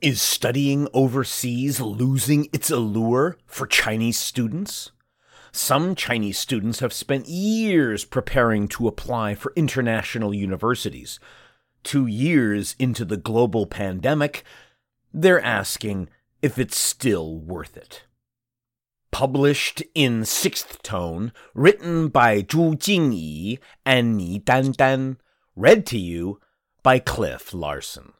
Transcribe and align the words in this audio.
Is 0.00 0.22
studying 0.22 0.88
overseas 0.94 1.80
losing 1.80 2.48
its 2.52 2.70
allure 2.70 3.36
for 3.46 3.66
Chinese 3.66 4.18
students? 4.18 4.92
Some 5.52 5.94
Chinese 5.94 6.38
students 6.38 6.80
have 6.80 6.92
spent 6.92 7.28
years 7.28 8.04
preparing 8.04 8.66
to 8.68 8.88
apply 8.88 9.34
for 9.34 9.52
international 9.56 10.32
universities. 10.32 11.20
Two 11.82 12.06
years 12.06 12.76
into 12.78 13.04
the 13.04 13.16
global 13.16 13.66
pandemic, 13.66 14.44
they're 15.12 15.42
asking 15.42 16.08
if 16.40 16.58
it's 16.58 16.76
still 16.76 17.38
worth 17.38 17.76
it 17.76 18.04
published 19.10 19.82
in 19.94 20.24
sixth 20.24 20.82
tone, 20.82 21.32
written 21.54 22.08
by 22.08 22.42
Zhu 22.42 22.74
Jingyi 22.74 23.58
and 23.84 24.16
Ni 24.16 24.38
Dan, 24.38 25.18
read 25.56 25.84
to 25.86 25.98
you 25.98 26.40
by 26.82 26.98
Cliff 26.98 27.52
Larsen. 27.52 28.12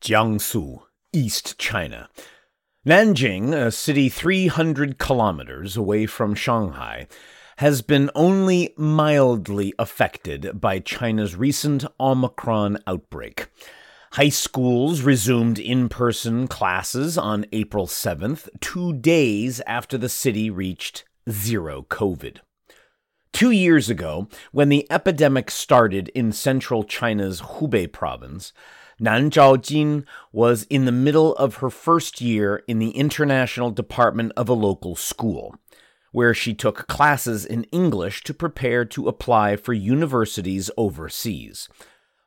Jiangsu, 0.00 0.82
East 1.12 1.58
China. 1.58 2.08
Nanjing, 2.86 3.52
a 3.52 3.70
city 3.70 4.08
300 4.08 4.98
kilometers 4.98 5.76
away 5.76 6.06
from 6.06 6.34
Shanghai, 6.34 7.06
has 7.58 7.82
been 7.82 8.08
only 8.14 8.72
mildly 8.76 9.74
affected 9.78 10.60
by 10.60 10.78
China's 10.78 11.34
recent 11.34 11.84
Omicron 11.98 12.78
outbreak. 12.86 13.48
High 14.12 14.28
schools 14.28 15.02
resumed 15.02 15.58
in 15.58 15.88
person 15.88 16.46
classes 16.46 17.18
on 17.18 17.44
April 17.52 17.86
7th, 17.86 18.48
two 18.60 18.94
days 18.94 19.60
after 19.66 19.98
the 19.98 20.08
city 20.08 20.48
reached 20.48 21.04
zero 21.28 21.82
COVID. 21.90 22.38
Two 23.32 23.50
years 23.50 23.90
ago, 23.90 24.28
when 24.52 24.68
the 24.68 24.86
epidemic 24.90 25.50
started 25.50 26.08
in 26.10 26.32
central 26.32 26.84
China's 26.84 27.40
Hubei 27.42 27.92
province, 27.92 28.52
Nan 29.00 29.30
Zhaojin 29.30 30.04
was 30.32 30.64
in 30.64 30.84
the 30.84 30.92
middle 30.92 31.34
of 31.36 31.56
her 31.56 31.70
first 31.70 32.20
year 32.20 32.62
in 32.66 32.78
the 32.78 32.90
international 32.90 33.70
department 33.70 34.32
of 34.36 34.48
a 34.48 34.54
local 34.54 34.96
school, 34.96 35.54
where 36.10 36.34
she 36.34 36.54
took 36.54 36.88
classes 36.88 37.44
in 37.44 37.64
English 37.64 38.24
to 38.24 38.34
prepare 38.34 38.84
to 38.86 39.08
apply 39.08 39.56
for 39.56 39.72
universities 39.72 40.70
overseas. 40.76 41.68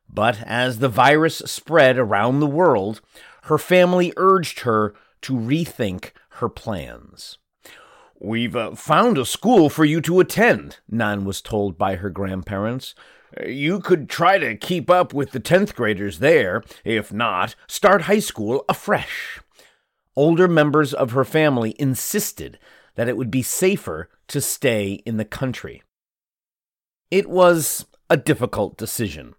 But 0.08 0.42
as 0.46 0.80
the 0.80 0.90
virus 0.90 1.38
spread 1.46 1.98
around 1.98 2.40
the 2.40 2.48
world, 2.48 3.02
her 3.44 3.58
family 3.58 4.14
urged 4.18 4.62
her 4.62 4.94
to 5.22 5.34
rethink 5.34 6.12
her 6.36 6.50
plans. 6.50 7.38
We've 8.20 8.56
uh, 8.56 8.76
found 8.76 9.18
a 9.18 9.26
school 9.26 9.70
for 9.70 9.84
you 9.84 10.00
to 10.02 10.20
attend, 10.20 10.78
Nan 10.88 11.26
was 11.26 11.42
told 11.42 11.78
by 11.78 11.96
her 11.96 12.10
grandparents. 12.10 12.94
You 13.46 13.80
could 13.80 14.10
try 14.10 14.38
to 14.38 14.56
keep 14.56 14.90
up 14.90 15.14
with 15.14 15.32
the 15.32 15.40
10th 15.40 15.76
graders 15.76 16.20
there. 16.20 16.64
If 16.84 17.14
not, 17.14 17.56
start 17.68 18.04
high 18.04 18.20
school 18.20 18.66
afresh. 18.68 19.40
Older 20.16 20.48
members 20.48 20.94
of 20.94 21.12
her 21.12 21.24
family 21.24 21.76
insisted 21.80 22.60
that 22.96 23.08
it 23.08 23.16
would 23.16 23.32
be 23.32 23.42
safer 23.42 24.10
to 24.28 24.42
stay 24.42 25.02
in 25.06 25.18
the 25.18 25.26
country. 25.26 25.82
It 27.10 27.30
was 27.30 27.86
a 28.10 28.18
difficult 28.18 28.78
decision. 28.78 29.36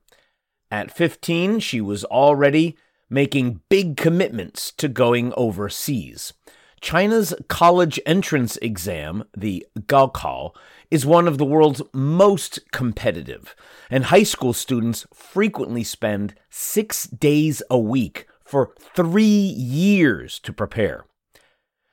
At 0.71 0.91
15, 0.91 1.61
she 1.61 1.81
was 1.81 2.05
already 2.05 2.77
making 3.11 3.61
big 3.69 3.97
commitments 3.99 4.73
to 4.73 4.89
going 4.89 5.35
overseas. 5.37 6.33
China's 6.81 7.35
college 7.49 8.01
entrance 8.07 8.57
exam, 8.57 9.25
the 9.37 9.67
Gaokao, 9.79 10.53
is 10.93 11.07
one 11.07 11.27
of 11.27 11.39
the 11.39 11.45
world's 11.47 11.81
most 11.95 12.71
competitive, 12.71 13.57
and 13.91 14.05
high 14.05 14.23
school 14.23 14.53
students 14.53 15.07
frequently 15.15 15.83
spend 15.83 16.35
six 16.51 17.07
days 17.07 17.63
a 17.71 17.79
week 17.79 18.27
for 18.45 18.75
three 18.95 19.25
years 19.25 20.39
to 20.41 20.53
prepare. 20.53 21.07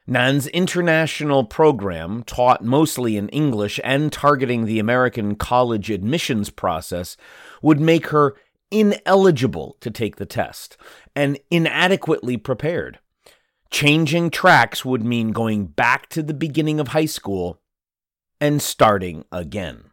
Nan's 0.05 0.47
international 0.47 1.45
program, 1.45 2.23
taught 2.23 2.61
mostly 2.61 3.15
in 3.15 3.29
English 3.29 3.79
and 3.85 4.11
targeting 4.11 4.65
the 4.65 4.79
American 4.79 5.35
college 5.35 5.89
admissions 5.89 6.49
process, 6.49 7.15
would 7.61 7.79
make 7.79 8.07
her 8.07 8.35
ineligible 8.69 9.77
to 9.79 9.89
take 9.89 10.17
the 10.17 10.25
test 10.25 10.75
and 11.15 11.39
inadequately 11.49 12.35
prepared. 12.35 12.99
Changing 13.71 14.29
tracks 14.29 14.83
would 14.83 15.05
mean 15.05 15.31
going 15.31 15.67
back 15.67 16.09
to 16.09 16.21
the 16.21 16.33
beginning 16.33 16.81
of 16.81 16.89
high 16.89 17.05
school 17.05 17.58
and 18.41 18.61
starting 18.61 19.25
again. 19.31 19.91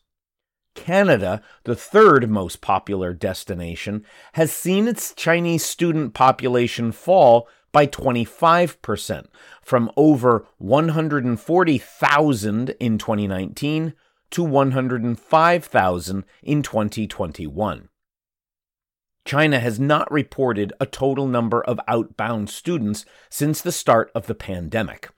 Canada, 0.75 1.41
the 1.65 1.77
third 1.77 2.29
most 2.29 2.61
popular 2.61 3.15
destination, 3.15 4.05
has 4.35 4.53
seen 4.53 4.87
its 4.89 5.15
Chinese 5.15 5.65
student 5.65 6.13
population 6.15 6.91
fall 6.93 7.49
by 7.73 7.87
25%, 7.87 9.27
from 9.63 9.91
over 9.97 10.47
140,000 10.59 12.71
in 12.81 12.99
2019 12.99 13.95
to 14.31 14.43
105,000 14.43 16.25
in 16.43 16.63
2021. 16.63 17.89
China 19.25 19.59
has 19.59 19.81
not 19.81 20.11
reported 20.13 20.73
a 20.79 20.87
total 20.87 21.27
number 21.27 21.65
of 21.65 21.81
outbound 21.89 22.51
students 22.51 23.07
since 23.31 23.63
the 23.63 23.73
start 23.73 24.11
of 24.15 24.27
the 24.27 24.35
pandemic. 24.35 25.09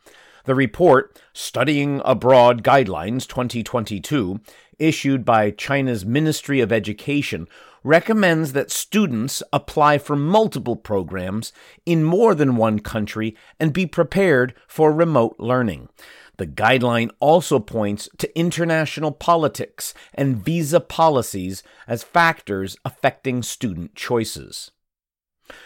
The 0.44 0.54
report, 0.54 1.20
Studying 1.32 2.00
Abroad 2.04 2.62
Guidelines 2.62 3.26
2022, 3.26 4.40
issued 4.78 5.24
by 5.24 5.50
China's 5.50 6.04
Ministry 6.04 6.60
of 6.60 6.72
Education, 6.72 7.48
recommends 7.82 8.52
that 8.52 8.70
students 8.70 9.42
apply 9.52 9.98
for 9.98 10.16
multiple 10.16 10.76
programs 10.76 11.52
in 11.84 12.02
more 12.02 12.34
than 12.34 12.56
one 12.56 12.80
country 12.80 13.36
and 13.60 13.72
be 13.72 13.86
prepared 13.86 14.54
for 14.66 14.92
remote 14.92 15.36
learning. 15.38 15.88
The 16.38 16.46
guideline 16.46 17.10
also 17.20 17.58
points 17.58 18.08
to 18.18 18.38
international 18.38 19.12
politics 19.12 19.94
and 20.12 20.36
visa 20.36 20.80
policies 20.80 21.62
as 21.86 22.02
factors 22.02 22.76
affecting 22.84 23.42
student 23.42 23.94
choices. 23.94 24.70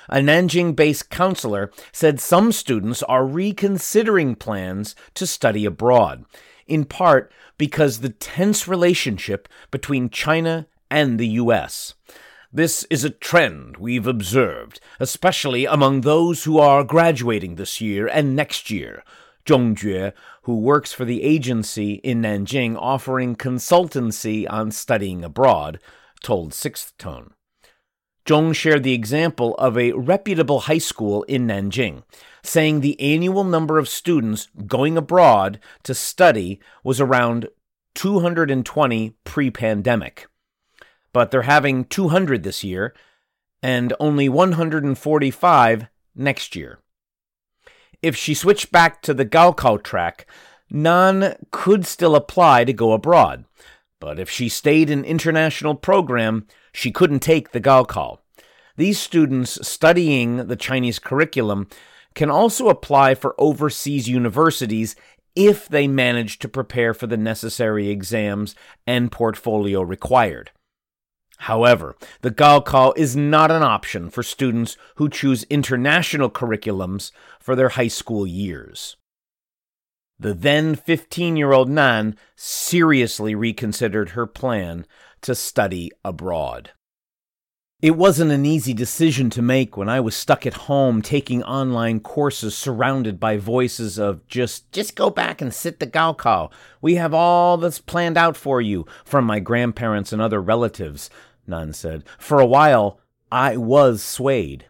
A 0.09 0.17
Nanjing 0.17 0.77
based 0.77 1.09
counselor 1.09 1.73
said 1.91 2.21
some 2.21 2.53
students 2.53 3.03
are 3.05 3.25
reconsidering 3.25 4.35
plans 4.35 4.95
to 5.15 5.27
study 5.27 5.65
abroad, 5.65 6.25
in 6.71 6.85
part 6.85 7.33
because 7.59 8.01
the 8.01 8.11
tense 8.11 8.69
relationship 8.69 9.49
between 9.71 10.09
China 10.09 10.67
and 10.91 11.19
the 11.19 11.29
U.S. 11.29 11.95
This 12.53 12.85
is 12.91 13.05
a 13.05 13.11
trend 13.11 13.77
we've 13.77 14.07
observed, 14.07 14.81
especially 14.99 15.67
among 15.67 16.01
those 16.01 16.45
who 16.45 16.59
are 16.59 16.83
graduating 16.83 17.55
this 17.55 17.81
year 17.81 18.07
and 18.07 18.35
next 18.35 18.71
year. 18.71 19.05
Zhong 19.47 19.75
Jue, 19.75 20.13
who 20.43 20.59
works 20.59 20.93
for 20.93 21.05
the 21.05 21.23
agency 21.23 21.95
in 21.95 22.23
Nanjing 22.23 22.77
offering 22.77 23.37
consultancy 23.37 24.47
on 24.51 24.71
studying 24.71 25.25
abroad, 25.25 25.81
told 26.23 26.53
Sixth 26.53 26.97
Tone. 26.99 27.35
Zhong 28.27 28.55
shared 28.55 28.83
the 28.83 28.93
example 28.95 29.55
of 29.55 29.79
a 29.79 29.93
reputable 29.93 30.61
high 30.61 30.79
school 30.79 31.23
in 31.25 31.47
Nanjing, 31.47 32.03
saying 32.43 32.81
the 32.81 33.01
annual 33.01 33.45
number 33.45 33.79
of 33.79 33.89
students 33.89 34.49
going 34.67 34.97
abroad 34.97 35.59
to 35.83 35.95
study 35.95 36.61
was 36.83 37.01
around 37.01 37.49
220 37.95 39.17
pre 39.25 39.51
pandemic. 39.51 40.27
But 41.13 41.31
they're 41.31 41.43
having 41.43 41.85
200 41.85 42.43
this 42.43 42.63
year 42.63 42.95
and 43.63 43.93
only 44.01 44.29
145 44.29 45.87
next 46.15 46.57
year. 46.57 46.79
If 48.03 48.17
she 48.17 48.33
switched 48.33 48.73
back 48.73 49.03
to 49.03 49.13
the 49.13 49.27
Gaokao 49.27 49.83
track, 49.83 50.27
Nan 50.71 51.35
could 51.51 51.85
still 51.85 52.15
apply 52.15 52.65
to 52.65 52.73
go 52.73 52.93
abroad. 52.93 53.45
But 53.99 54.19
if 54.19 54.31
she 54.31 54.49
stayed 54.49 54.89
in 54.89 55.05
international 55.05 55.75
program, 55.75 56.47
she 56.73 56.91
couldn't 56.91 57.21
take 57.21 57.51
the 57.51 57.61
Gaokao. 57.61 58.19
These 58.77 58.99
students 58.99 59.67
studying 59.67 60.47
the 60.47 60.57
Chinese 60.57 60.99
curriculum 60.99 61.69
can 62.15 62.31
also 62.31 62.69
apply 62.69 63.15
for 63.15 63.35
overseas 63.39 64.09
universities 64.09 64.97
if 65.37 65.69
they 65.69 65.87
manage 65.87 66.39
to 66.41 66.49
prepare 66.49 66.93
for 66.93 67.07
the 67.07 67.17
necessary 67.17 67.89
exams 67.89 68.55
and 68.87 69.13
portfolio 69.13 69.81
required. 69.81 70.51
However, 71.39 71.97
the 72.21 72.31
Gaokao 72.31 72.93
is 72.97 73.17
not 73.17 73.51
an 73.51 73.63
option 73.63 74.11
for 74.11 74.23
students 74.23 74.77
who 74.97 75.09
choose 75.09 75.45
international 75.45 76.29
curriculums 76.29 77.13
for 77.41 77.57
their 77.57 77.71
high 77.71 77.89
school 77.89 78.27
years. 78.27 78.97
The 80.19 80.35
then 80.35 80.75
15 80.75 81.37
year 81.37 81.53
old 81.53 81.71
Nan 81.71 82.17
seriously 82.37 83.35
reconsidered 83.35 84.11
her 84.11 84.27
plan 84.27 84.87
to 85.23 85.35
study 85.35 85.91
abroad. 86.05 86.73
It 87.83 87.97
wasn't 87.97 88.31
an 88.31 88.45
easy 88.45 88.75
decision 88.75 89.31
to 89.31 89.41
make 89.41 89.75
when 89.75 89.89
I 89.89 90.01
was 90.01 90.15
stuck 90.15 90.45
at 90.45 90.69
home 90.69 91.01
taking 91.01 91.43
online 91.43 92.01
courses 92.01 92.55
surrounded 92.55 93.19
by 93.19 93.39
voices 93.39 93.99
of 93.99 94.27
just 94.29 94.71
just 94.71 94.95
go 94.95 95.09
back 95.09 95.41
and 95.41 95.53
sit 95.53 95.81
the 95.81 95.87
Gaokao. 95.87 96.51
We 96.83 96.97
have 96.97 97.15
all 97.15 97.57
this 97.57 97.79
planned 97.79 98.19
out 98.19 98.37
for 98.37 98.61
you 98.61 98.85
from 99.03 99.25
my 99.25 99.41
grandparents 99.41 100.13
and 100.13 100.21
other 100.21 100.43
relatives, 100.43 101.09
Nan 101.47 101.73
said. 101.73 102.05
For 102.19 102.39
a 102.39 102.45
while, 102.45 103.01
I 103.33 103.57
was 103.57 104.03
swayed. 104.03 104.67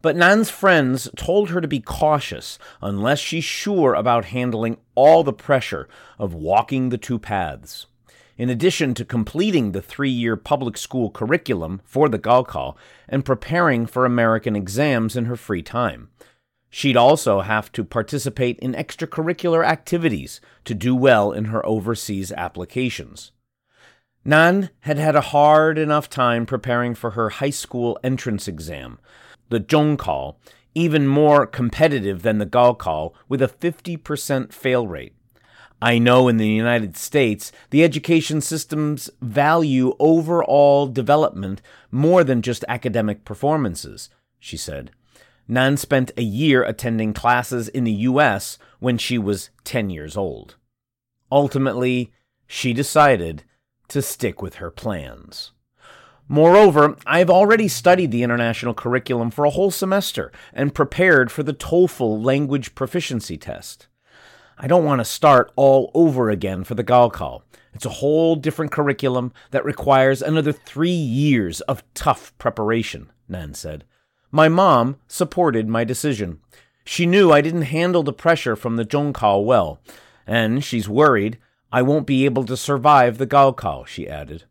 But 0.00 0.14
Nan's 0.14 0.48
friends 0.48 1.08
told 1.16 1.50
her 1.50 1.60
to 1.60 1.66
be 1.66 1.80
cautious 1.80 2.56
unless 2.80 3.18
she's 3.18 3.42
sure 3.42 3.94
about 3.94 4.26
handling 4.26 4.76
all 4.94 5.24
the 5.24 5.32
pressure 5.32 5.88
of 6.20 6.34
walking 6.34 6.90
the 6.90 6.98
two 6.98 7.18
paths. 7.18 7.86
In 8.38 8.48
addition 8.48 8.94
to 8.94 9.04
completing 9.04 9.72
the 9.72 9.82
three 9.82 10.10
year 10.10 10.36
public 10.36 10.76
school 10.76 11.10
curriculum 11.10 11.82
for 11.84 12.08
the 12.08 12.20
Gaokao 12.20 12.76
and 13.08 13.24
preparing 13.24 13.84
for 13.84 14.06
American 14.06 14.54
exams 14.54 15.16
in 15.16 15.24
her 15.24 15.34
free 15.34 15.62
time, 15.62 16.08
she'd 16.70 16.96
also 16.96 17.40
have 17.40 17.72
to 17.72 17.82
participate 17.82 18.56
in 18.60 18.74
extracurricular 18.74 19.66
activities 19.66 20.40
to 20.64 20.72
do 20.72 20.94
well 20.94 21.32
in 21.32 21.46
her 21.46 21.66
overseas 21.66 22.30
applications. 22.30 23.32
Nan 24.24 24.70
had 24.80 24.98
had 24.98 25.16
a 25.16 25.32
hard 25.32 25.76
enough 25.76 26.08
time 26.08 26.46
preparing 26.46 26.94
for 26.94 27.12
her 27.12 27.30
high 27.30 27.50
school 27.50 27.98
entrance 28.04 28.46
exam, 28.46 29.00
the 29.48 29.58
Zhongkao, 29.58 30.36
even 30.76 31.08
more 31.08 31.44
competitive 31.44 32.22
than 32.22 32.38
the 32.38 32.46
Gaokao 32.46 33.12
with 33.28 33.42
a 33.42 33.48
50% 33.48 34.52
fail 34.52 34.86
rate. 34.86 35.14
I 35.80 35.98
know 35.98 36.26
in 36.26 36.38
the 36.38 36.48
United 36.48 36.96
States, 36.96 37.52
the 37.70 37.84
education 37.84 38.40
systems 38.40 39.10
value 39.20 39.94
overall 40.00 40.88
development 40.88 41.62
more 41.90 42.24
than 42.24 42.42
just 42.42 42.64
academic 42.68 43.24
performances, 43.24 44.10
she 44.40 44.56
said. 44.56 44.90
Nan 45.46 45.76
spent 45.76 46.10
a 46.16 46.22
year 46.22 46.62
attending 46.64 47.14
classes 47.14 47.68
in 47.68 47.84
the 47.84 47.92
U.S. 47.92 48.58
when 48.80 48.98
she 48.98 49.18
was 49.18 49.50
10 49.64 49.88
years 49.88 50.16
old. 50.16 50.56
Ultimately, 51.30 52.12
she 52.46 52.72
decided 52.72 53.44
to 53.88 54.02
stick 54.02 54.42
with 54.42 54.56
her 54.56 54.70
plans. 54.70 55.52
Moreover, 56.28 56.96
I've 57.06 57.30
already 57.30 57.68
studied 57.68 58.10
the 58.10 58.22
international 58.22 58.74
curriculum 58.74 59.30
for 59.30 59.46
a 59.46 59.50
whole 59.50 59.70
semester 59.70 60.30
and 60.52 60.74
prepared 60.74 61.30
for 61.32 61.42
the 61.42 61.54
TOEFL 61.54 62.22
language 62.22 62.74
proficiency 62.74 63.38
test. 63.38 63.86
I 64.60 64.66
don't 64.66 64.84
want 64.84 64.98
to 65.00 65.04
start 65.04 65.52
all 65.54 65.92
over 65.94 66.30
again 66.30 66.64
for 66.64 66.74
the 66.74 66.82
Gaokao. 66.82 67.42
It's 67.74 67.86
a 67.86 67.90
whole 67.90 68.34
different 68.34 68.72
curriculum 68.72 69.32
that 69.52 69.64
requires 69.64 70.20
another 70.20 70.50
three 70.50 70.90
years 70.90 71.60
of 71.62 71.84
tough 71.94 72.36
preparation, 72.38 73.12
Nan 73.28 73.54
said. 73.54 73.84
My 74.32 74.48
mom 74.48 74.96
supported 75.06 75.68
my 75.68 75.84
decision. 75.84 76.40
She 76.84 77.06
knew 77.06 77.30
I 77.30 77.40
didn't 77.40 77.62
handle 77.62 78.02
the 78.02 78.12
pressure 78.12 78.56
from 78.56 78.74
the 78.74 78.84
Zhongkao 78.84 79.44
well, 79.44 79.80
and 80.26 80.64
she's 80.64 80.88
worried 80.88 81.38
I 81.70 81.82
won't 81.82 82.06
be 82.06 82.24
able 82.24 82.44
to 82.46 82.56
survive 82.56 83.18
the 83.18 83.26
Gaokao, 83.28 83.86
she 83.86 84.08
added. 84.08 84.44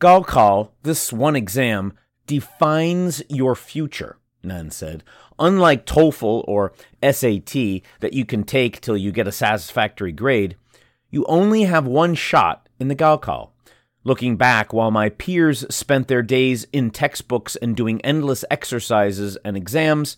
Gaokao, 0.00 0.70
this 0.82 1.12
one 1.12 1.36
exam, 1.36 1.92
defines 2.26 3.22
your 3.28 3.54
future, 3.54 4.16
Nan 4.42 4.72
said. 4.72 5.04
Unlike 5.38 5.86
TOEFL 5.86 6.44
or 6.46 6.72
SAT 7.02 7.82
that 8.00 8.12
you 8.12 8.24
can 8.24 8.44
take 8.44 8.80
till 8.80 8.96
you 8.96 9.12
get 9.12 9.28
a 9.28 9.32
satisfactory 9.32 10.12
grade, 10.12 10.56
you 11.10 11.24
only 11.26 11.64
have 11.64 11.86
one 11.86 12.14
shot 12.14 12.68
in 12.78 12.88
the 12.88 12.96
Gaokao. 12.96 13.50
Looking 14.04 14.36
back, 14.36 14.72
while 14.72 14.90
my 14.90 15.10
peers 15.10 15.64
spent 15.72 16.08
their 16.08 16.22
days 16.22 16.66
in 16.72 16.90
textbooks 16.90 17.54
and 17.56 17.76
doing 17.76 18.00
endless 18.00 18.44
exercises 18.50 19.36
and 19.44 19.56
exams, 19.56 20.16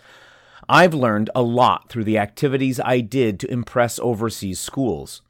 I've 0.68 0.94
learned 0.94 1.28
a 1.34 1.42
lot 1.42 1.90
through 1.90 2.04
the 2.04 2.16
activities 2.16 2.80
I 2.80 3.00
did 3.00 3.38
to 3.40 3.52
impress 3.52 3.98
overseas 3.98 4.58
schools. 4.58 5.20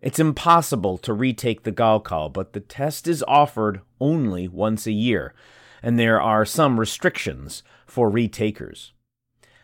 It's 0.00 0.18
impossible 0.18 0.96
to 0.98 1.12
retake 1.12 1.62
the 1.62 1.72
Gaokao, 1.72 2.32
but 2.32 2.54
the 2.54 2.60
test 2.60 3.06
is 3.06 3.22
offered 3.28 3.82
only 4.00 4.48
once 4.48 4.86
a 4.86 4.92
year, 4.92 5.34
and 5.82 5.98
there 5.98 6.20
are 6.20 6.46
some 6.46 6.80
restrictions 6.80 7.62
for 7.86 8.08
retakers. 8.08 8.92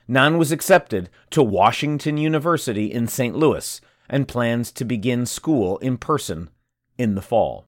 Nan 0.08 0.38
was 0.38 0.50
accepted 0.50 1.10
to 1.30 1.42
Washington 1.42 2.16
University 2.16 2.90
in 2.90 3.06
St. 3.06 3.36
Louis 3.36 3.80
and 4.08 4.26
plans 4.26 4.72
to 4.72 4.84
begin 4.86 5.26
school 5.26 5.76
in 5.78 5.98
person 5.98 6.48
in 6.96 7.14
the 7.14 7.22
fall. 7.22 7.66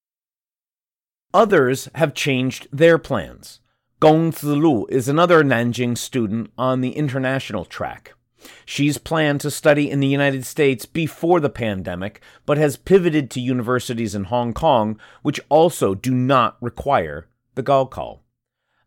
Others 1.35 1.91
have 1.95 2.15
changed 2.15 2.67
their 2.73 2.99
plans. 2.99 3.61
Gong 4.01 4.33
Zilu 4.33 4.87
is 4.89 5.07
another 5.07 5.45
Nanjing 5.45 5.97
student 5.97 6.51
on 6.57 6.81
the 6.81 6.93
international 6.93 7.67
track. 7.67 8.15
She's 8.65 8.97
planned 8.97 9.43
to 9.43 9.51
study 9.51 9.91
in 9.91 10.01
the 10.01 10.07
United 10.07 10.47
States 10.47 10.87
before 10.87 11.41
the 11.41 11.51
pandemic, 11.51 12.23
but 12.47 12.57
has 12.57 12.79
pivoted 12.79 13.31
to 13.31 13.41
universities 13.41 14.15
in 14.15 14.25
Hong 14.25 14.55
Kong, 14.55 14.99
which 15.21 15.41
also 15.51 15.95
do 15.95 16.15
not 16.15 16.57
require 16.63 17.29
the 17.55 17.63
Gaokao. 17.63 18.21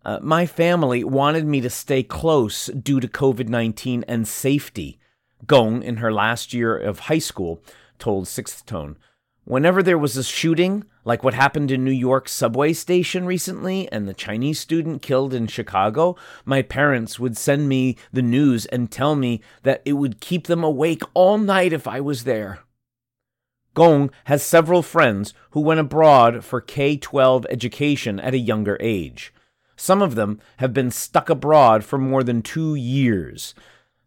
Uh, 0.06 0.20
my 0.22 0.46
family 0.46 1.04
wanted 1.04 1.46
me 1.46 1.62
to 1.62 1.70
stay 1.70 2.04
close 2.04 2.68
due 2.68 3.00
to 3.00 3.08
COVID 3.08 3.48
19 3.48 4.04
and 4.08 4.28
safety, 4.28 5.00
Gong, 5.48 5.82
in 5.82 5.98
her 5.98 6.12
last 6.12 6.54
year 6.54 6.78
of 6.78 7.00
high 7.00 7.20
school, 7.20 7.62
told 8.00 8.28
Sixth 8.28 8.66
Tone. 8.66 8.98
Whenever 9.46 9.82
there 9.82 9.98
was 9.98 10.16
a 10.18 10.24
shooting, 10.24 10.86
like 11.06 11.24
what 11.24 11.34
happened 11.34 11.70
in 11.70 11.84
New 11.84 11.92
York 11.92 12.30
subway 12.30 12.74
station 12.74 13.26
recently 13.26 13.90
and 13.92 14.08
the 14.08 14.14
Chinese 14.14 14.60
student 14.60 15.02
killed 15.02 15.34
in 15.34 15.48
Chicago, 15.48 16.16
my 16.46 16.62
parents 16.62 17.20
would 17.20 17.38
send 17.38 17.68
me 17.68 17.98
the 18.12 18.22
news 18.22 18.66
and 18.68 18.90
tell 18.90 19.16
me 19.16 19.42
that 19.64 19.82
it 19.84 19.94
would 19.94 20.22
keep 20.22 20.48
them 20.48 20.64
awake 20.64 21.02
all 21.14 21.38
night 21.38 21.74
if 21.74 21.88
I 21.88 22.00
was 22.00 22.24
there. 22.24 22.60
Gong 23.74 24.12
has 24.26 24.44
several 24.44 24.82
friends 24.82 25.34
who 25.52 25.62
went 25.62 25.80
abroad 25.80 26.44
for 26.46 26.62
K 26.62 26.96
12 26.96 27.46
education 27.50 28.20
at 28.20 28.34
a 28.34 28.38
younger 28.38 28.78
age. 28.80 29.34
Some 29.76 30.02
of 30.02 30.16
them 30.16 30.40
have 30.58 30.74
been 30.74 30.92
stuck 30.92 31.30
abroad 31.30 31.84
for 31.84 31.98
more 31.98 32.24
than 32.24 32.42
two 32.42 32.76
years 32.76 33.54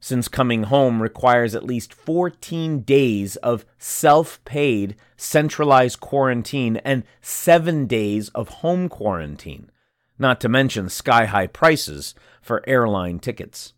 since 0.06 0.28
coming 0.28 0.64
home 0.64 1.02
requires 1.02 1.54
at 1.54 1.64
least 1.64 1.92
14 1.92 2.82
days 2.82 3.34
of 3.36 3.64
self 3.76 4.42
paid 4.44 4.94
centralized 5.16 5.98
quarantine 5.98 6.76
and 6.76 7.02
seven 7.20 7.86
days 7.86 8.28
of 8.28 8.48
home 8.60 8.88
quarantine, 8.88 9.68
not 10.16 10.40
to 10.40 10.48
mention 10.48 10.88
sky 10.88 11.24
high 11.24 11.48
prices 11.48 12.14
for 12.40 12.62
airline 12.68 13.18
tickets. 13.18 13.72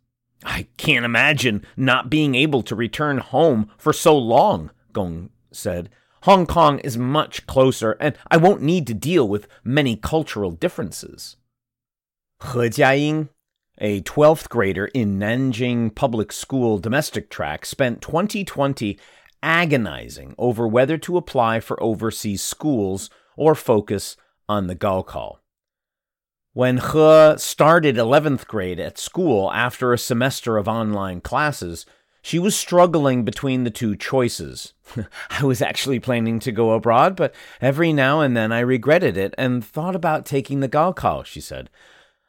I 0.45 0.66
can't 0.76 1.07
imagine 1.07 1.64
not 1.78 2.11
being 2.11 2.35
able 2.35 2.62
to 2.64 2.76
return 2.76 3.18
home 3.18 3.71
for 3.78 3.95
so 3.95 4.14
long, 4.14 4.71
Gong 4.92 5.30
said. 5.50 5.88
Hong 6.25 6.45
Kong 6.45 6.78
is 6.80 6.99
much 6.99 7.47
closer, 7.47 7.92
and 7.92 8.14
I 8.30 8.37
won't 8.37 8.61
need 8.61 8.87
to 8.88 8.95
deal 8.95 9.26
with 9.26 9.49
many 9.64 9.97
cultural 9.97 10.50
differences. 10.50 11.38
He 12.40 12.71
Jiaying 12.71 13.30
a 13.78 14.00
12th 14.02 14.49
grader 14.49 14.87
in 14.87 15.18
Nanjing 15.18 15.92
Public 15.92 16.33
School 16.33 16.78
domestic 16.78 17.30
track, 17.30 17.66
spent 17.66 18.00
2020 18.00 18.97
agonizing 19.42 20.35
over 20.38 20.66
whether 20.66 20.97
to 20.99 21.16
apply 21.16 21.59
for 21.59 21.83
overseas 21.83 22.42
schools 22.42 23.11
or 23.37 23.54
focus 23.54 24.16
on 24.49 24.68
the 24.68 24.76
Gaokao. 24.76 25.38
When 26.52 26.78
He 26.78 27.35
started 27.38 27.97
11th 27.97 28.47
grade 28.47 28.78
at 28.78 28.99
school 28.99 29.50
after 29.52 29.92
a 29.92 29.99
semester 29.99 30.57
of 30.57 30.68
online 30.68 31.21
classes, 31.21 31.87
she 32.23 32.38
was 32.38 32.57
struggling 32.57 33.25
between 33.25 33.64
the 33.64 33.71
two 33.71 33.97
choices. 33.97 34.75
I 35.30 35.45
was 35.45 35.61
actually 35.61 35.99
planning 35.99 36.38
to 36.40 36.52
go 36.52 36.71
abroad, 36.71 37.16
but 37.16 37.35
every 37.61 37.92
now 37.92 38.21
and 38.21 38.37
then 38.37 38.52
I 38.52 38.61
regretted 38.61 39.16
it 39.16 39.35
and 39.37 39.64
thought 39.64 39.97
about 39.97 40.25
taking 40.25 40.61
the 40.61 40.68
Gaokao, 40.68 41.25
she 41.25 41.40
said. 41.40 41.68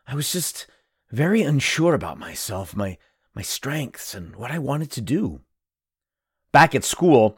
I 0.10 0.16
was 0.16 0.32
just 0.32 0.66
very 1.12 1.44
unsure 1.44 1.94
about 1.94 2.18
myself, 2.18 2.76
my, 2.76 2.98
my 3.36 3.44
strengths, 3.44 4.16
and 4.16 4.36
what 4.36 4.50
I 4.50 4.58
wanted 4.58 4.90
to 4.92 5.02
do. 5.02 5.42
Back 6.52 6.74
at 6.74 6.84
school, 6.84 7.38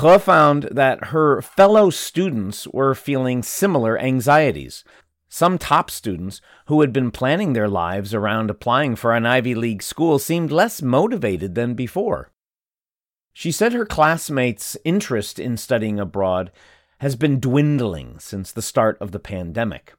He 0.00 0.18
found 0.18 0.68
that 0.70 1.06
her 1.06 1.42
fellow 1.42 1.90
students 1.90 2.68
were 2.68 2.94
feeling 2.94 3.42
similar 3.42 3.98
anxieties. 3.98 4.84
Some 5.28 5.58
top 5.58 5.90
students 5.90 6.40
who 6.66 6.80
had 6.80 6.92
been 6.92 7.10
planning 7.10 7.54
their 7.54 7.68
lives 7.68 8.14
around 8.14 8.50
applying 8.50 8.94
for 8.94 9.16
an 9.16 9.26
Ivy 9.26 9.56
League 9.56 9.82
school 9.82 10.20
seemed 10.20 10.52
less 10.52 10.80
motivated 10.80 11.56
than 11.56 11.74
before. 11.74 12.30
She 13.32 13.50
said 13.50 13.72
her 13.72 13.86
classmates' 13.86 14.76
interest 14.84 15.40
in 15.40 15.56
studying 15.56 15.98
abroad 15.98 16.52
has 16.98 17.16
been 17.16 17.40
dwindling 17.40 18.20
since 18.20 18.52
the 18.52 18.62
start 18.62 18.96
of 19.00 19.10
the 19.10 19.18
pandemic 19.18 19.94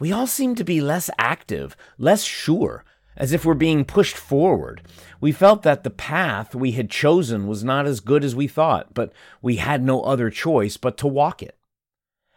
we 0.00 0.10
all 0.10 0.26
seem 0.26 0.56
to 0.56 0.64
be 0.64 0.80
less 0.80 1.10
active, 1.18 1.76
less 1.98 2.24
sure, 2.24 2.84
as 3.16 3.32
if 3.32 3.44
we're 3.44 3.54
being 3.54 3.84
pushed 3.84 4.16
forward. 4.16 4.82
We 5.20 5.30
felt 5.30 5.62
that 5.62 5.84
the 5.84 5.90
path 5.90 6.54
we 6.54 6.72
had 6.72 6.90
chosen 6.90 7.46
was 7.46 7.62
not 7.62 7.86
as 7.86 8.00
good 8.00 8.24
as 8.24 8.34
we 8.34 8.48
thought, 8.48 8.94
but 8.94 9.12
we 9.42 9.56
had 9.56 9.84
no 9.84 10.02
other 10.02 10.30
choice 10.30 10.78
but 10.78 10.96
to 10.98 11.06
walk 11.06 11.42
it. 11.42 11.56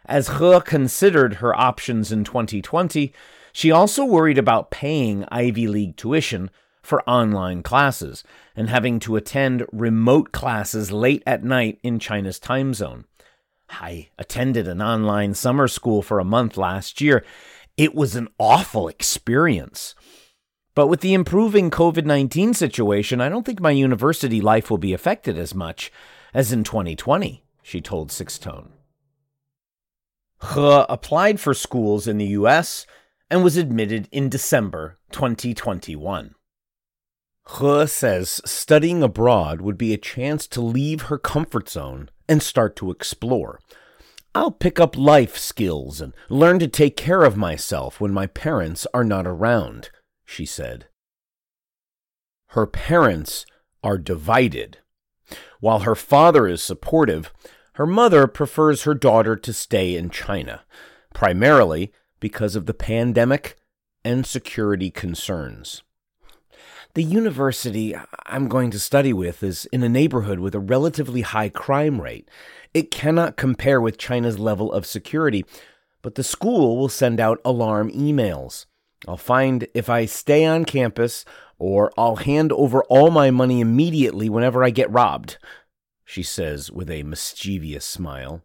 As 0.06 0.40
He 0.40 0.60
considered 0.60 1.36
her 1.36 1.56
options 1.56 2.12
in 2.12 2.26
2020, 2.26 3.14
she 3.54 3.72
also 3.72 4.04
worried 4.04 4.38
about 4.38 4.70
paying 4.70 5.26
Ivy 5.32 5.68
League 5.68 5.96
tuition 5.96 6.50
for 6.82 7.08
online 7.10 7.64
classes 7.64 8.26
and 8.56 8.70
having 8.70 9.00
to 9.00 9.16
attend 9.16 9.66
remote 9.72 10.34
classes 10.34 10.92
late 10.92 11.24
at 11.26 11.46
night 11.46 11.80
in 11.82 11.98
China's 11.98 12.40
time 12.40 12.74
zone. 12.74 13.06
I 13.70 14.10
attended 14.18 14.68
an 14.68 14.82
online 14.82 15.34
summer 15.34 15.68
school 15.68 16.02
for 16.02 16.20
a 16.20 16.26
month 16.26 16.58
last 16.58 17.02
year. 17.02 17.26
It 17.78 17.96
was 17.96 18.16
an 18.16 18.28
awful 18.38 18.88
experience. 18.88 19.96
But 20.76 20.88
with 20.88 21.02
the 21.02 21.14
improving 21.14 21.70
COVID 21.70 22.06
19 22.06 22.54
situation, 22.54 23.22
I 23.22 23.30
don't 23.30 23.46
think 23.46 23.60
my 23.60 23.72
university 23.72 24.42
life 24.42 24.70
will 24.70 24.78
be 24.78 24.94
affected 24.94 25.38
as 25.38 25.54
much 25.54 25.92
as 26.34 26.52
in 26.52 26.64
2020, 26.64 27.44
she 27.62 27.80
told 27.80 28.12
Sixth 28.12 28.42
Tone. 28.42 28.74
He 30.54 30.86
applied 30.90 31.40
for 31.40 31.54
schools 31.54 32.08
in 32.08 32.18
the 32.18 32.26
US 32.28 32.86
and 33.30 33.44
was 33.44 33.56
admitted 33.56 34.10
in 34.12 34.30
December 34.30 34.98
2021. 35.12 36.36
He 37.60 37.88
says 37.88 38.42
studying 38.46 39.04
abroad 39.04 39.62
would 39.62 39.78
be 39.78 39.94
a 39.94 39.98
chance 39.98 40.48
to 40.48 40.62
leave 40.62 41.04
her 41.04 41.18
comfort 41.18 41.70
zone 41.70 42.10
and 42.34 42.42
start 42.42 42.76
to 42.76 42.90
explore. 42.90 43.60
I'll 44.34 44.50
pick 44.50 44.80
up 44.80 44.98
life 44.98 45.38
skills 45.38 46.02
and 46.02 46.14
learn 46.30 46.58
to 46.60 46.68
take 46.68 46.98
care 46.98 47.24
of 47.24 47.38
myself 47.38 48.02
when 48.02 48.12
my 48.12 48.26
parents 48.26 48.88
are 48.92 49.04
not 49.04 49.28
around, 49.28 49.92
she 50.26 50.44
said. 50.44 50.88
Her 52.48 52.66
parents 52.66 53.46
are 53.84 54.00
divided. 54.00 54.80
While 55.60 55.82
her 55.82 55.94
father 55.94 56.48
is 56.48 56.64
supportive, 56.64 57.32
her 57.74 57.86
mother 57.86 58.26
prefers 58.26 58.82
her 58.84 58.96
daughter 58.96 59.36
to 59.36 59.54
stay 59.54 59.96
in 59.96 60.10
China, 60.10 60.64
primarily 61.14 61.94
because 62.20 62.56
of 62.56 62.66
the 62.66 62.74
pandemic 62.74 63.58
and 64.04 64.26
security 64.26 64.90
concerns. 64.90 65.84
The 66.96 67.04
university 67.04 67.96
I'm 68.28 68.48
going 68.48 68.70
to 68.70 68.80
study 68.80 69.14
with 69.14 69.42
is 69.42 69.66
in 69.72 69.82
a 69.82 69.90
neighborhood 69.90 70.38
with 70.38 70.54
a 70.54 70.60
relatively 70.60 71.22
high 71.22 71.50
crime 71.50 72.00
rate. 72.00 72.30
It 72.72 72.92
cannot 72.92 73.36
compare 73.36 73.82
with 73.82 73.98
China's 73.98 74.38
level 74.38 74.72
of 74.72 74.86
security, 74.86 75.44
but 76.04 76.14
the 76.14 76.24
school 76.24 76.78
will 76.78 76.90
send 76.90 77.20
out 77.20 77.42
alarm 77.44 77.92
emails. 77.92 78.68
I'll 79.08 79.18
find 79.18 79.68
if 79.74 79.90
I 79.90 80.06
stay 80.06 80.46
on 80.46 80.66
campus, 80.66 81.26
or 81.58 81.92
I'll 81.98 82.18
hand 82.18 82.52
over 82.52 82.84
all 82.84 83.10
my 83.10 83.32
money 83.32 83.60
immediately 83.60 84.30
whenever 84.30 84.64
I 84.64 84.70
get 84.70 84.92
robbed, 84.92 85.40
she 86.06 86.22
says 86.22 86.72
with 86.72 86.92
a 86.92 87.02
mischievous 87.02 87.86
smile. 87.86 88.44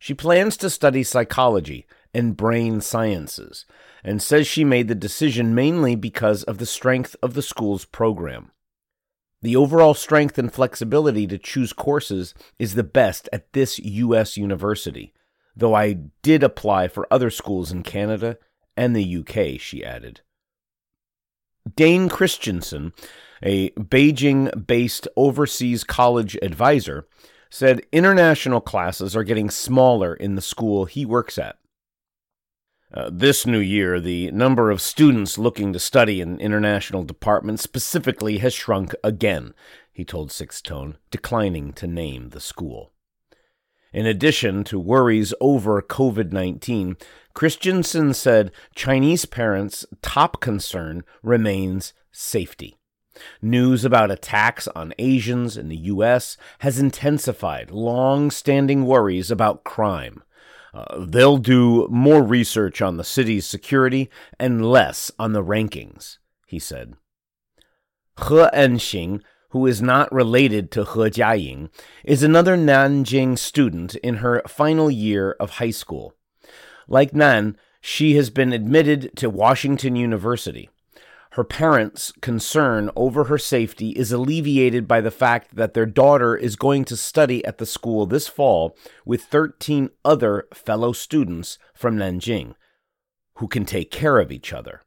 She 0.00 0.14
plans 0.14 0.56
to 0.56 0.70
study 0.70 1.02
psychology 1.02 1.86
and 2.14 2.34
brain 2.34 2.80
sciences 2.80 3.66
and 4.02 4.22
says 4.22 4.46
she 4.46 4.64
made 4.64 4.88
the 4.88 4.94
decision 4.94 5.54
mainly 5.54 5.94
because 5.94 6.42
of 6.44 6.56
the 6.56 6.64
strength 6.64 7.14
of 7.22 7.34
the 7.34 7.42
school's 7.42 7.84
program. 7.84 8.50
The 9.42 9.56
overall 9.56 9.92
strength 9.92 10.38
and 10.38 10.50
flexibility 10.50 11.26
to 11.26 11.36
choose 11.36 11.74
courses 11.74 12.32
is 12.58 12.74
the 12.74 12.82
best 12.82 13.28
at 13.30 13.52
this 13.52 13.78
U.S. 13.78 14.38
university, 14.38 15.12
though 15.54 15.74
I 15.74 15.98
did 16.22 16.42
apply 16.42 16.88
for 16.88 17.06
other 17.10 17.28
schools 17.28 17.70
in 17.70 17.82
Canada 17.82 18.38
and 18.78 18.96
the 18.96 19.16
UK, 19.18 19.60
she 19.60 19.84
added. 19.84 20.22
Dane 21.76 22.08
Christensen, 22.08 22.94
a 23.42 23.68
Beijing 23.72 24.66
based 24.66 25.06
overseas 25.14 25.84
college 25.84 26.38
advisor, 26.40 27.06
said 27.50 27.82
international 27.92 28.60
classes 28.60 29.14
are 29.16 29.24
getting 29.24 29.50
smaller 29.50 30.14
in 30.14 30.36
the 30.36 30.40
school 30.40 30.84
he 30.84 31.04
works 31.04 31.36
at. 31.36 31.56
Uh, 32.92 33.08
this 33.12 33.46
new 33.46 33.58
year, 33.58 34.00
the 34.00 34.30
number 34.32 34.70
of 34.70 34.80
students 34.80 35.38
looking 35.38 35.72
to 35.72 35.78
study 35.78 36.20
in 36.20 36.40
international 36.40 37.04
departments 37.04 37.62
specifically 37.62 38.38
has 38.38 38.52
shrunk 38.52 38.94
again, 39.04 39.54
he 39.92 40.04
told 40.04 40.32
Sixth 40.32 40.62
Tone, 40.62 40.96
declining 41.10 41.72
to 41.74 41.86
name 41.86 42.30
the 42.30 42.40
school. 42.40 42.92
In 43.92 44.06
addition 44.06 44.64
to 44.64 44.78
worries 44.78 45.34
over 45.40 45.80
COVID 45.82 46.32
19, 46.32 46.96
Christensen 47.34 48.14
said 48.14 48.50
Chinese 48.74 49.24
parents' 49.24 49.84
top 50.02 50.40
concern 50.40 51.04
remains 51.22 51.92
safety. 52.10 52.79
News 53.42 53.84
about 53.84 54.10
attacks 54.10 54.68
on 54.68 54.94
Asians 54.98 55.56
in 55.56 55.68
the 55.68 55.76
U.S. 55.76 56.36
has 56.60 56.78
intensified 56.78 57.70
long 57.70 58.30
standing 58.30 58.86
worries 58.86 59.30
about 59.30 59.64
crime. 59.64 60.22
Uh, 60.72 61.04
they'll 61.04 61.38
do 61.38 61.88
more 61.90 62.22
research 62.22 62.80
on 62.80 62.96
the 62.96 63.04
city's 63.04 63.46
security 63.46 64.08
and 64.38 64.64
less 64.64 65.10
on 65.18 65.32
the 65.32 65.42
rankings, 65.42 66.18
he 66.46 66.58
said. 66.58 66.94
He 68.16 68.50
Enxing, 68.52 69.22
who 69.50 69.66
is 69.66 69.82
not 69.82 70.12
related 70.12 70.70
to 70.72 70.84
He 70.84 71.10
Jiaying, 71.10 71.70
is 72.04 72.22
another 72.22 72.56
Nanjing 72.56 73.36
student 73.36 73.96
in 73.96 74.16
her 74.16 74.42
final 74.46 74.90
year 74.90 75.32
of 75.40 75.50
high 75.50 75.70
school. 75.70 76.14
Like 76.86 77.14
Nan, 77.14 77.56
she 77.80 78.14
has 78.16 78.30
been 78.30 78.52
admitted 78.52 79.16
to 79.16 79.30
Washington 79.30 79.96
University. 79.96 80.70
Her 81.34 81.44
parents' 81.44 82.12
concern 82.20 82.90
over 82.96 83.24
her 83.24 83.38
safety 83.38 83.90
is 83.90 84.10
alleviated 84.10 84.88
by 84.88 85.00
the 85.00 85.12
fact 85.12 85.54
that 85.54 85.74
their 85.74 85.86
daughter 85.86 86.36
is 86.36 86.56
going 86.56 86.84
to 86.86 86.96
study 86.96 87.44
at 87.44 87.58
the 87.58 87.66
school 87.66 88.04
this 88.04 88.26
fall 88.26 88.76
with 89.04 89.22
13 89.22 89.90
other 90.04 90.48
fellow 90.52 90.92
students 90.92 91.58
from 91.72 91.96
Nanjing 91.96 92.54
who 93.40 93.48
can 93.48 93.64
take 93.64 93.90
care 93.90 94.18
of 94.18 94.30
each 94.30 94.52
other. 94.52 94.82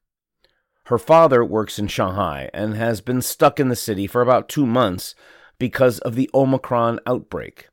Her 0.86 1.00
father 1.00 1.44
works 1.44 1.80
in 1.80 1.88
Shanghai 1.88 2.52
and 2.54 2.76
has 2.76 3.02
been 3.02 3.22
stuck 3.22 3.60
in 3.60 3.70
the 3.70 3.76
city 3.76 4.06
for 4.06 4.22
about 4.22 4.48
two 4.48 4.68
months 4.68 5.16
because 5.58 5.98
of 6.00 6.14
the 6.14 6.30
Omicron 6.36 7.00
outbreak. 7.08 7.70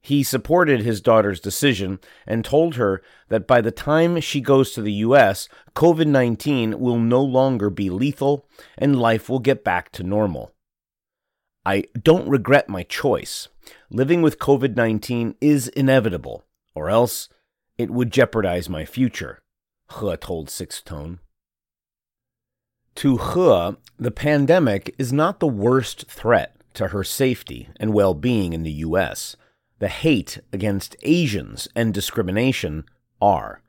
He 0.00 0.22
supported 0.22 0.80
his 0.80 1.00
daughter's 1.00 1.40
decision 1.40 1.98
and 2.26 2.44
told 2.44 2.76
her 2.76 3.02
that 3.28 3.46
by 3.46 3.60
the 3.60 3.70
time 3.70 4.20
she 4.20 4.40
goes 4.40 4.72
to 4.72 4.82
the 4.82 4.92
US, 4.92 5.48
COVID 5.74 6.06
19 6.06 6.78
will 6.78 6.98
no 6.98 7.22
longer 7.22 7.68
be 7.70 7.90
lethal 7.90 8.46
and 8.76 9.00
life 9.00 9.28
will 9.28 9.40
get 9.40 9.64
back 9.64 9.90
to 9.92 10.02
normal. 10.02 10.52
I 11.66 11.84
don't 12.00 12.28
regret 12.28 12.68
my 12.68 12.82
choice. 12.84 13.48
Living 13.90 14.22
with 14.22 14.38
COVID 14.38 14.76
19 14.76 15.34
is 15.40 15.68
inevitable, 15.68 16.44
or 16.74 16.88
else 16.88 17.28
it 17.76 17.90
would 17.90 18.10
jeopardize 18.10 18.68
my 18.68 18.84
future, 18.84 19.40
He 20.00 20.16
told 20.16 20.48
Sixth 20.48 20.84
Tone. 20.84 21.18
To 22.96 23.16
He, 23.16 23.76
the 23.98 24.10
pandemic 24.10 24.94
is 24.98 25.12
not 25.12 25.40
the 25.40 25.46
worst 25.46 26.10
threat 26.10 26.56
to 26.74 26.88
her 26.88 27.04
safety 27.04 27.68
and 27.78 27.92
well 27.92 28.14
being 28.14 28.52
in 28.52 28.62
the 28.62 28.72
U.S. 28.72 29.36
The 29.78 29.88
hate 29.88 30.40
against 30.52 30.96
Asians 31.02 31.68
and 31.74 31.94
discrimination 31.94 32.84
are. 33.20 33.62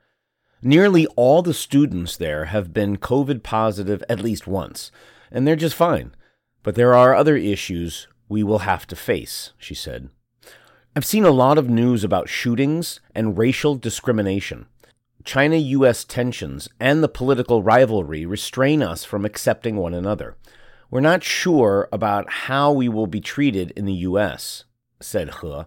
Nearly 0.61 1.05
all 1.15 1.41
the 1.41 1.53
students 1.53 2.17
there 2.17 2.45
have 2.45 2.73
been 2.73 2.97
COVID 2.97 3.43
positive 3.43 4.03
at 4.09 4.19
least 4.19 4.47
once, 4.47 4.91
and 5.31 5.47
they're 5.47 5.55
just 5.55 5.75
fine. 5.75 6.15
But 6.63 6.75
there 6.75 6.93
are 6.93 7.15
other 7.15 7.37
issues 7.37 8.07
we 8.27 8.43
will 8.43 8.59
have 8.59 8.85
to 8.87 8.95
face, 8.95 9.53
she 9.57 9.73
said. 9.73 10.09
I've 10.95 11.05
seen 11.05 11.23
a 11.23 11.31
lot 11.31 11.57
of 11.57 11.69
news 11.69 12.03
about 12.03 12.27
shootings 12.27 12.99
and 13.13 13.37
racial 13.37 13.75
discrimination. 13.75 14.65
China 15.23 15.55
US 15.55 16.03
tensions 16.03 16.67
and 16.79 17.03
the 17.03 17.07
political 17.07 17.61
rivalry 17.61 18.25
restrain 18.25 18.81
us 18.81 19.03
from 19.03 19.25
accepting 19.25 19.75
one 19.75 19.93
another. 19.93 20.35
We're 20.89 21.01
not 21.01 21.23
sure 21.23 21.87
about 21.91 22.29
how 22.29 22.71
we 22.71 22.89
will 22.89 23.07
be 23.07 23.21
treated 23.21 23.71
in 23.71 23.85
the 23.85 23.93
US, 23.93 24.65
said 24.99 25.35
He, 25.41 25.63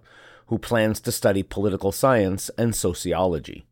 who 0.52 0.58
plans 0.58 1.00
to 1.00 1.10
study 1.10 1.42
political 1.42 1.90
science 1.90 2.50
and 2.58 2.76
sociology. 2.76 3.64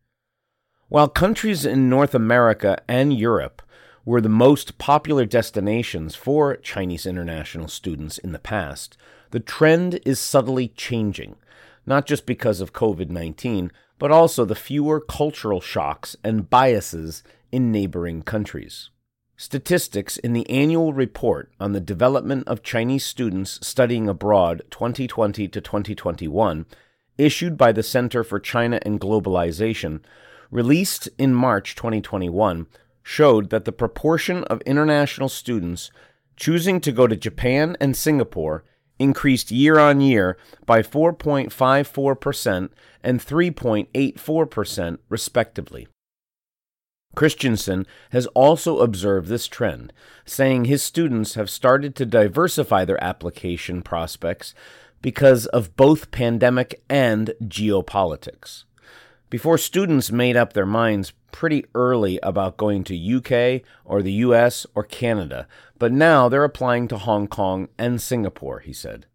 While 0.89 1.11
countries 1.11 1.67
in 1.67 1.91
North 1.91 2.15
America 2.15 2.81
and 2.89 3.13
Europe 3.13 3.61
were 4.07 4.23
the 4.23 4.31
most 4.31 4.79
popular 4.79 5.27
destinations 5.27 6.15
for 6.15 6.57
Chinese 6.57 7.05
international 7.05 7.69
students 7.69 8.17
in 8.17 8.33
the 8.33 8.39
past, 8.39 8.97
the 9.31 9.41
trend 9.41 10.01
is 10.07 10.19
subtly 10.19 10.69
changing, 10.69 11.37
not 11.85 12.07
just 12.07 12.25
because 12.25 12.63
of 12.63 12.73
COVID 12.73 13.11
19, 13.11 13.71
but 13.99 14.11
also 14.11 14.47
the 14.47 14.55
fewer 14.55 15.03
cultural 15.03 15.61
shocks 15.61 16.17
and 16.25 16.49
biases 16.49 17.23
in 17.53 17.71
neighboring 17.71 18.23
countries. 18.23 18.89
Statistics 19.41 20.19
in 20.19 20.35
the 20.35 20.49
annual 20.51 20.93
report 20.93 21.51
on 21.59 21.73
the 21.73 21.81
development 21.81 22.47
of 22.47 22.63
Chinese 22.63 23.07
students 23.07 23.59
studying 23.67 24.07
abroad 24.07 24.61
2020 24.71 25.49
to 25.49 25.61
2021, 25.63 26.67
issued 27.17 27.57
by 27.57 27.73
the 27.73 27.83
Center 27.83 28.23
for 28.23 28.39
China 28.39 28.79
and 28.83 29.01
Globalization, 29.01 30.01
released 30.51 31.09
in 31.17 31.33
March 31.33 31.75
2021, 31.75 32.67
showed 33.03 33.49
that 33.49 33.65
the 33.65 33.73
proportion 33.73 34.45
of 34.45 34.61
international 34.67 35.31
students 35.31 35.91
choosing 36.37 36.79
to 36.79 36.93
go 36.93 37.07
to 37.07 37.17
Japan 37.17 37.79
and 37.81 37.97
Singapore 37.97 38.63
increased 38.99 39.51
year 39.51 39.79
on 39.79 40.03
year 40.03 40.37
by 40.67 40.83
4.54% 40.83 42.69
and 43.03 43.21
3.84%, 43.21 44.99
respectively. 45.09 45.89
Christensen 47.15 47.87
has 48.11 48.27
also 48.29 48.79
observed 48.79 49.29
this 49.29 49.49
trend, 49.49 49.93
saying 50.25 50.65
his 50.65 50.83
students 50.83 51.35
have 51.35 51.51
started 51.51 51.95
to 51.97 52.07
diversify 52.07 52.85
their 52.85 53.03
application 53.03 53.83
prospects 53.83 54.55
because 55.03 55.47
of 55.47 55.77
both 55.77 56.11
pandemic 56.11 56.83
and 56.89 57.35
geopolitics. 57.43 58.65
Before 59.29 59.59
students 59.59 60.11
made 60.11 60.37
up 60.37 60.53
their 60.53 60.67
minds 60.67 61.13
pretty 61.33 61.65
early 61.75 62.19
about 62.23 62.57
going 62.57 62.85
to 62.85 63.17
UK 63.17 63.63
or 63.85 64.03
the 64.03 64.13
US 64.25 64.67
or 64.75 64.83
Canada, 64.83 65.47
but 65.79 65.93
now 65.93 66.29
they're 66.29 66.45
applying 66.45 66.89
to 66.89 66.99
Hong 66.99 67.29
Kong 67.29 67.69
and 67.79 68.01
Singapore, 68.01 68.61
he 68.61 68.73
said. 68.73 69.07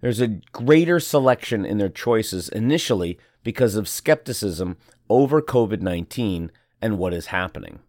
There's 0.00 0.20
a 0.20 0.40
greater 0.52 1.00
selection 1.00 1.64
in 1.64 1.78
their 1.78 1.88
choices 1.88 2.48
initially 2.48 3.18
because 3.42 3.76
of 3.76 3.88
skepticism 3.88 4.76
over 5.08 5.40
COVID 5.40 5.80
19 5.80 6.52
and 6.80 6.98
what 6.98 7.14
is 7.14 7.26
happening. 7.26 7.80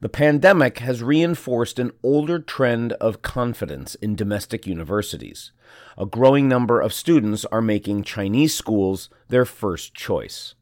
The 0.00 0.08
pandemic 0.08 0.78
has 0.78 1.02
reinforced 1.02 1.78
an 1.78 1.92
older 2.02 2.38
trend 2.38 2.94
of 2.94 3.20
confidence 3.20 3.96
in 3.96 4.16
domestic 4.16 4.66
universities. 4.66 5.52
A 5.98 6.06
growing 6.06 6.48
number 6.48 6.80
of 6.80 6.94
students 6.94 7.44
are 7.46 7.60
making 7.60 8.04
Chinese 8.04 8.54
schools 8.54 9.10
their 9.28 9.44
first 9.44 9.94
choice. 9.94 10.54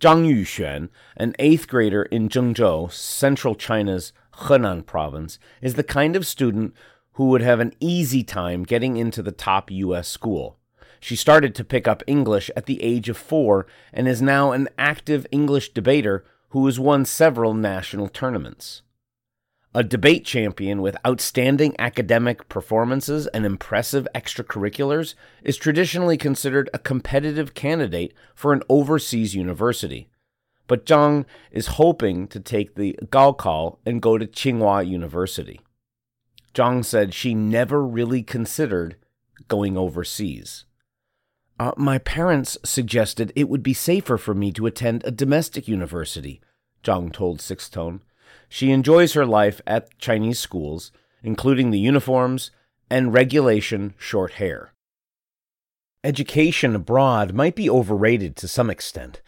Zhang 0.00 0.26
Yuxuan, 0.26 0.88
an 1.18 1.34
eighth 1.38 1.68
grader 1.68 2.04
in 2.04 2.30
Zhengzhou, 2.30 2.90
central 2.90 3.54
China's 3.54 4.14
Henan 4.44 4.86
province, 4.86 5.38
is 5.60 5.74
the 5.74 5.84
kind 5.84 6.16
of 6.16 6.26
student 6.26 6.74
who 7.12 7.26
would 7.26 7.42
have 7.42 7.60
an 7.60 7.74
easy 7.80 8.24
time 8.24 8.62
getting 8.62 8.96
into 8.96 9.22
the 9.22 9.32
top 9.32 9.70
U.S. 9.70 10.08
school. 10.08 10.56
She 11.00 11.16
started 11.16 11.54
to 11.54 11.64
pick 11.64 11.88
up 11.88 12.02
English 12.06 12.50
at 12.54 12.66
the 12.66 12.82
age 12.82 13.08
of 13.08 13.16
four 13.16 13.66
and 13.92 14.06
is 14.06 14.20
now 14.20 14.52
an 14.52 14.68
active 14.78 15.26
English 15.32 15.72
debater 15.72 16.24
who 16.50 16.66
has 16.66 16.78
won 16.78 17.04
several 17.04 17.54
national 17.54 18.08
tournaments. 18.08 18.82
A 19.72 19.84
debate 19.84 20.24
champion 20.24 20.82
with 20.82 20.96
outstanding 21.06 21.76
academic 21.78 22.48
performances 22.48 23.28
and 23.28 23.46
impressive 23.46 24.06
extracurriculars 24.14 25.14
is 25.44 25.56
traditionally 25.56 26.16
considered 26.16 26.68
a 26.74 26.78
competitive 26.78 27.54
candidate 27.54 28.12
for 28.34 28.52
an 28.52 28.62
overseas 28.68 29.34
university. 29.34 30.08
But 30.66 30.86
Zhang 30.86 31.24
is 31.52 31.78
hoping 31.78 32.26
to 32.28 32.40
take 32.40 32.74
the 32.74 32.98
Gaokao 33.06 33.78
and 33.86 34.02
go 34.02 34.18
to 34.18 34.26
Tsinghua 34.26 34.86
University. 34.86 35.60
Zhang 36.52 36.84
said 36.84 37.14
she 37.14 37.32
never 37.32 37.84
really 37.86 38.24
considered 38.24 38.96
going 39.46 39.78
overseas. 39.78 40.64
Uh, 41.60 41.72
my 41.76 41.98
parents 41.98 42.56
suggested 42.64 43.34
it 43.36 43.46
would 43.46 43.62
be 43.62 43.74
safer 43.74 44.16
for 44.16 44.32
me 44.32 44.50
to 44.50 44.64
attend 44.64 45.04
a 45.04 45.10
domestic 45.10 45.68
university, 45.68 46.40
Zhang 46.82 47.12
told 47.12 47.38
Sixth 47.38 47.70
Tone. 47.70 48.00
She 48.48 48.70
enjoys 48.70 49.12
her 49.12 49.26
life 49.26 49.60
at 49.66 49.98
Chinese 49.98 50.38
schools, 50.38 50.90
including 51.22 51.70
the 51.70 51.78
uniforms 51.78 52.50
and 52.88 53.12
regulation 53.12 53.92
short 53.98 54.32
hair. 54.32 54.72
Education 56.02 56.74
abroad 56.74 57.34
might 57.34 57.56
be 57.56 57.68
overrated 57.68 58.36
to 58.36 58.48
some 58.48 58.70
extent. 58.70 59.20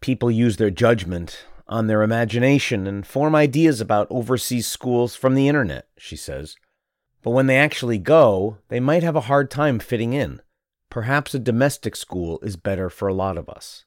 People 0.00 0.32
use 0.32 0.56
their 0.56 0.68
judgment 0.68 1.44
on 1.68 1.86
their 1.86 2.02
imagination 2.02 2.88
and 2.88 3.06
form 3.06 3.36
ideas 3.36 3.80
about 3.80 4.08
overseas 4.10 4.66
schools 4.66 5.14
from 5.14 5.36
the 5.36 5.46
internet, 5.46 5.86
she 5.96 6.16
says. 6.16 6.56
But 7.22 7.30
when 7.30 7.46
they 7.46 7.56
actually 7.56 7.98
go, 7.98 8.58
they 8.66 8.80
might 8.80 9.04
have 9.04 9.14
a 9.14 9.28
hard 9.30 9.48
time 9.48 9.78
fitting 9.78 10.12
in. 10.12 10.40
Perhaps 10.92 11.32
a 11.34 11.38
domestic 11.38 11.96
school 11.96 12.38
is 12.42 12.56
better 12.56 12.90
for 12.90 13.08
a 13.08 13.14
lot 13.14 13.38
of 13.38 13.48
us. 13.48 13.86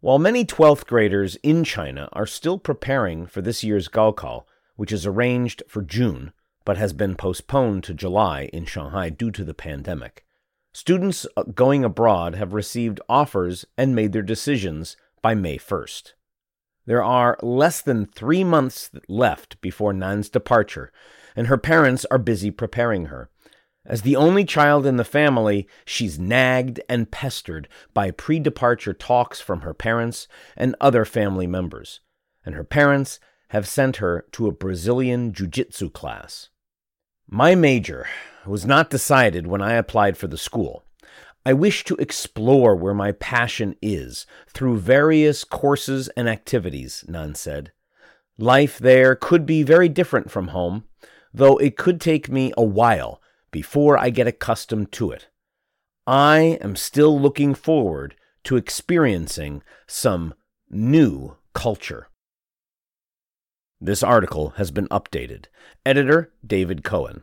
While 0.00 0.18
many 0.18 0.46
12th 0.46 0.86
graders 0.86 1.36
in 1.42 1.62
China 1.62 2.08
are 2.14 2.24
still 2.24 2.56
preparing 2.56 3.26
for 3.26 3.42
this 3.42 3.62
year's 3.62 3.86
Gaokao, 3.86 4.44
which 4.76 4.92
is 4.92 5.04
arranged 5.04 5.62
for 5.68 5.82
June 5.82 6.32
but 6.64 6.78
has 6.78 6.94
been 6.94 7.16
postponed 7.16 7.84
to 7.84 7.92
July 7.92 8.48
in 8.50 8.64
Shanghai 8.64 9.10
due 9.10 9.30
to 9.30 9.44
the 9.44 9.52
pandemic, 9.52 10.24
students 10.72 11.26
uh, 11.36 11.42
going 11.42 11.84
abroad 11.84 12.34
have 12.34 12.54
received 12.54 13.02
offers 13.06 13.66
and 13.76 13.94
made 13.94 14.14
their 14.14 14.22
decisions 14.22 14.96
by 15.20 15.34
May 15.34 15.58
1st. 15.58 16.14
There 16.86 17.04
are 17.04 17.36
less 17.42 17.82
than 17.82 18.06
three 18.06 18.42
months 18.42 18.90
left 19.06 19.60
before 19.60 19.92
Nan's 19.92 20.30
departure, 20.30 20.92
and 21.36 21.48
her 21.48 21.58
parents 21.58 22.06
are 22.10 22.16
busy 22.16 22.50
preparing 22.50 23.06
her. 23.06 23.28
As 23.86 24.02
the 24.02 24.16
only 24.16 24.44
child 24.44 24.84
in 24.84 24.96
the 24.96 25.04
family, 25.04 25.66
she's 25.84 26.18
nagged 26.18 26.80
and 26.88 27.10
pestered 27.10 27.68
by 27.94 28.10
pre 28.10 28.38
departure 28.38 28.92
talks 28.92 29.40
from 29.40 29.62
her 29.62 29.72
parents 29.72 30.28
and 30.56 30.76
other 30.80 31.04
family 31.04 31.46
members. 31.46 32.00
And 32.44 32.54
her 32.54 32.64
parents 32.64 33.20
have 33.48 33.66
sent 33.66 33.96
her 33.96 34.26
to 34.32 34.46
a 34.46 34.52
Brazilian 34.52 35.32
jiu 35.32 35.46
jitsu 35.46 35.90
class. 35.90 36.50
My 37.26 37.54
major 37.54 38.06
was 38.46 38.66
not 38.66 38.90
decided 38.90 39.46
when 39.46 39.62
I 39.62 39.74
applied 39.74 40.16
for 40.16 40.26
the 40.26 40.38
school. 40.38 40.84
I 41.46 41.54
wish 41.54 41.84
to 41.84 41.96
explore 41.96 42.76
where 42.76 42.94
my 42.94 43.12
passion 43.12 43.76
is 43.80 44.26
through 44.48 44.78
various 44.78 45.42
courses 45.42 46.08
and 46.16 46.28
activities, 46.28 47.04
Nan 47.08 47.34
said. 47.34 47.72
Life 48.36 48.78
there 48.78 49.14
could 49.14 49.46
be 49.46 49.62
very 49.62 49.88
different 49.88 50.30
from 50.30 50.48
home, 50.48 50.84
though 51.32 51.56
it 51.56 51.76
could 51.76 52.00
take 52.00 52.28
me 52.28 52.52
a 52.56 52.64
while 52.64 53.19
before 53.50 53.98
I 53.98 54.10
get 54.10 54.26
accustomed 54.26 54.92
to 54.92 55.10
it. 55.10 55.28
I 56.06 56.58
am 56.60 56.76
still 56.76 57.18
looking 57.20 57.54
forward 57.54 58.14
to 58.44 58.56
experiencing 58.56 59.62
some 59.86 60.34
new 60.70 61.36
culture. 61.54 62.08
This 63.80 64.02
article 64.02 64.50
has 64.50 64.70
been 64.70 64.88
updated. 64.88 65.46
Editor 65.86 66.32
David 66.46 66.84
Cohen. 66.84 67.22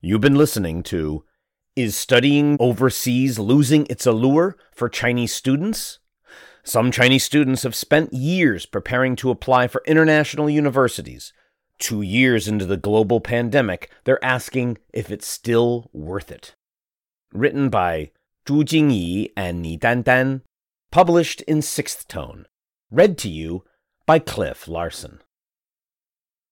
You've 0.00 0.20
been 0.20 0.34
listening 0.34 0.82
to 0.84 1.24
Is 1.76 1.96
Studying 1.96 2.56
Overseas 2.60 3.38
Losing 3.38 3.86
Its 3.88 4.04
Allure 4.04 4.56
for 4.72 4.88
Chinese 4.88 5.34
Students? 5.34 5.98
Some 6.62 6.90
Chinese 6.90 7.24
students 7.24 7.62
have 7.62 7.74
spent 7.74 8.12
years 8.12 8.66
preparing 8.66 9.16
to 9.16 9.30
apply 9.30 9.66
for 9.68 9.82
international 9.86 10.48
universities. 10.48 11.32
Two 11.78 12.02
years 12.02 12.46
into 12.46 12.64
the 12.66 12.76
global 12.76 13.20
pandemic, 13.20 13.90
they're 14.04 14.24
asking 14.24 14.78
if 14.92 15.10
it's 15.10 15.26
still 15.26 15.90
worth 15.92 16.30
it. 16.30 16.54
Written 17.32 17.68
by 17.68 18.12
Zhu 18.46 18.62
Jingyi 18.62 19.32
and 19.36 19.60
Ni 19.60 19.76
Dandan. 19.76 20.42
Published 20.92 21.40
in 21.42 21.60
Sixth 21.60 22.06
Tone. 22.06 22.46
Read 22.90 23.18
to 23.18 23.28
you 23.28 23.64
by 24.06 24.20
Cliff 24.20 24.68
Larsen. 24.68 25.20